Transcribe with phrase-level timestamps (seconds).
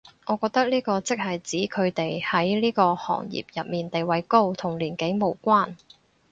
[0.25, 5.75] 我覺得呢個即係指佢哋喺呢個行業入面地位高，同年紀無關